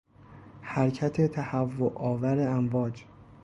[0.61, 3.05] حرکت تهوعآور امواج